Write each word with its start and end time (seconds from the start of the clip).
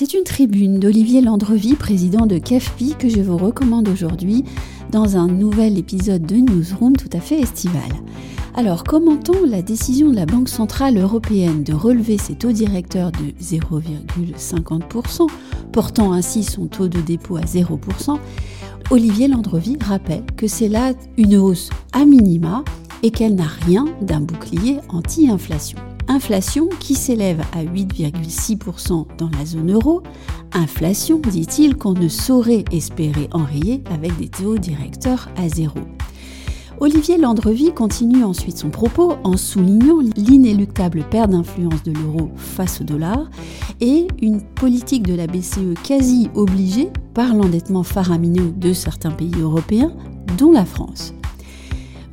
une 0.00 0.24
tribune 0.24 0.80
d'Olivier 0.80 1.20
Landrevie, 1.20 1.76
président 1.76 2.26
de 2.26 2.38
CAFPI, 2.38 2.96
que 2.98 3.08
je 3.08 3.20
vous 3.20 3.36
recommande 3.36 3.88
aujourd'hui 3.88 4.42
dans 4.90 5.16
un 5.16 5.28
nouvel 5.28 5.78
épisode 5.78 6.26
de 6.26 6.34
Newsroom 6.34 6.96
tout 6.96 7.10
à 7.12 7.20
fait 7.20 7.38
estival. 7.38 7.82
Alors, 8.56 8.82
commentons 8.82 9.46
la 9.46 9.62
décision 9.62 10.10
de 10.10 10.16
la 10.16 10.26
Banque 10.26 10.48
Centrale 10.48 10.98
Européenne 10.98 11.62
de 11.62 11.72
relever 11.72 12.18
ses 12.18 12.34
taux 12.34 12.50
directeurs 12.50 13.12
de 13.12 13.30
0,50%, 13.40 15.28
portant 15.70 16.12
ainsi 16.12 16.42
son 16.42 16.66
taux 16.66 16.88
de 16.88 17.00
dépôt 17.00 17.36
à 17.36 17.42
0%, 17.42 18.18
Olivier 18.90 19.28
Landrevie 19.28 19.78
rappelle 19.80 20.26
que 20.36 20.48
c'est 20.48 20.68
là 20.68 20.92
une 21.16 21.36
hausse 21.36 21.70
à 21.92 22.04
minima 22.04 22.64
et 23.04 23.10
qu'elle 23.10 23.36
n'a 23.36 23.48
rien 23.64 23.86
d'un 24.02 24.20
bouclier 24.20 24.78
anti-inflation. 24.88 25.78
Inflation 26.08 26.68
qui 26.80 26.94
s'élève 26.94 27.40
à 27.52 27.64
8,6% 27.64 29.06
dans 29.16 29.30
la 29.30 29.44
zone 29.46 29.72
euro, 29.72 30.02
inflation, 30.52 31.18
dit-il, 31.18 31.76
qu'on 31.76 31.94
ne 31.94 32.08
saurait 32.08 32.64
espérer 32.72 33.28
enrayer 33.32 33.82
avec 33.90 34.16
des 34.18 34.28
taux 34.28 34.58
directeurs 34.58 35.28
à 35.36 35.48
zéro. 35.48 35.80
Olivier 36.80 37.18
Landrevie 37.18 37.72
continue 37.72 38.24
ensuite 38.24 38.58
son 38.58 38.68
propos 38.68 39.14
en 39.22 39.36
soulignant 39.36 40.00
l'inéluctable 40.16 41.04
perte 41.08 41.30
d'influence 41.30 41.82
de 41.84 41.92
l'euro 41.92 42.30
face 42.36 42.80
au 42.80 42.84
dollar 42.84 43.30
et 43.80 44.06
une 44.20 44.42
politique 44.42 45.06
de 45.06 45.14
la 45.14 45.26
BCE 45.26 45.80
quasi 45.84 46.28
obligée 46.34 46.90
par 47.14 47.34
l'endettement 47.34 47.84
faramineux 47.84 48.52
de 48.56 48.72
certains 48.72 49.12
pays 49.12 49.34
européens, 49.40 49.92
dont 50.36 50.52
la 50.52 50.64
France. 50.64 51.14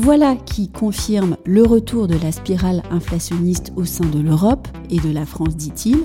Voilà 0.00 0.36
qui 0.36 0.68
confirme 0.68 1.36
le 1.44 1.64
retour 1.64 2.06
de 2.06 2.14
la 2.14 2.30
spirale 2.30 2.84
inflationniste 2.92 3.72
au 3.74 3.84
sein 3.84 4.06
de 4.06 4.20
l'Europe 4.20 4.68
et 4.90 5.00
de 5.00 5.10
la 5.10 5.26
France, 5.26 5.56
dit-il, 5.56 5.96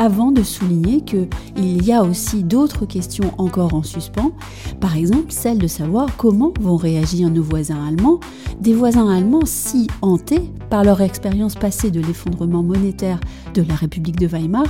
avant 0.00 0.32
de 0.32 0.42
souligner 0.42 1.02
qu'il 1.02 1.28
y 1.56 1.92
a 1.92 2.02
aussi 2.02 2.42
d'autres 2.42 2.86
questions 2.86 3.32
encore 3.38 3.74
en 3.74 3.84
suspens, 3.84 4.32
par 4.80 4.96
exemple 4.96 5.26
celle 5.28 5.58
de 5.58 5.68
savoir 5.68 6.16
comment 6.16 6.52
vont 6.60 6.74
réagir 6.74 7.30
nos 7.30 7.44
voisins 7.44 7.86
allemands, 7.86 8.18
des 8.60 8.74
voisins 8.74 9.08
allemands 9.08 9.46
si 9.46 9.86
hantés 10.02 10.50
par 10.68 10.82
leur 10.82 11.00
expérience 11.00 11.54
passée 11.54 11.92
de 11.92 12.00
l'effondrement 12.00 12.64
monétaire 12.64 13.20
de 13.54 13.62
la 13.62 13.76
République 13.76 14.18
de 14.18 14.26
Weimar 14.26 14.66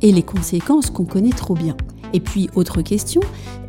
et 0.00 0.12
les 0.12 0.22
conséquences 0.22 0.90
qu'on 0.90 1.06
connaît 1.06 1.30
trop 1.30 1.54
bien. 1.54 1.76
Et 2.12 2.20
puis, 2.20 2.50
autre 2.54 2.82
question, 2.82 3.20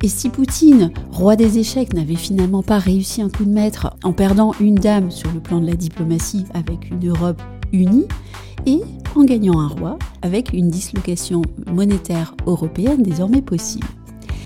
et 0.01 0.07
si 0.07 0.29
Poutine, 0.29 0.91
roi 1.11 1.35
des 1.35 1.59
échecs, 1.59 1.93
n'avait 1.93 2.15
finalement 2.15 2.63
pas 2.63 2.77
réussi 2.77 3.21
un 3.21 3.29
coup 3.29 3.45
de 3.45 3.51
maître 3.51 3.95
en 4.03 4.13
perdant 4.13 4.53
une 4.59 4.75
dame 4.75 5.11
sur 5.11 5.31
le 5.31 5.39
plan 5.39 5.61
de 5.61 5.67
la 5.67 5.75
diplomatie 5.75 6.45
avec 6.53 6.91
une 6.91 7.07
Europe 7.07 7.41
unie, 7.71 8.05
et 8.65 8.81
en 9.15 9.23
gagnant 9.23 9.59
un 9.59 9.67
roi 9.67 9.97
avec 10.21 10.53
une 10.53 10.69
dislocation 10.69 11.41
monétaire 11.71 12.35
européenne 12.45 13.03
désormais 13.03 13.41
possible? 13.41 13.87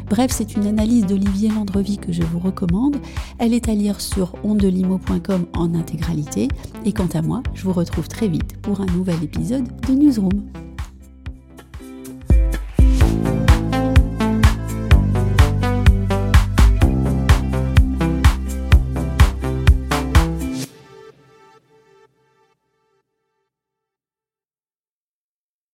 Bref, 0.09 0.32
c'est 0.32 0.56
une 0.56 0.66
analyse 0.66 1.06
d'Olivier 1.06 1.50
Landrevie 1.50 1.98
que 1.98 2.14
je 2.14 2.23
vous 2.23 2.39
recommande. 2.39 2.95
Elle 3.39 3.54
est 3.54 3.67
à 3.67 3.73
lire 3.73 4.00
sur 4.00 4.36
ondelimo.com 4.44 5.45
en 5.54 5.76
intégralité. 5.76 6.48
Et 6.86 6.94
quant 6.94 7.09
à 7.14 7.22
moi, 7.22 7.44
je 7.54 7.64
vous 7.64 7.73
retrouve 7.73 8.08
très 8.08 8.30
vite 8.30 8.56
pour 8.61 8.80
un 8.80 8.86
nouvel 8.86 9.22
épisode 9.22 9.67
de 9.86 9.94
Newsroom. 9.94 10.67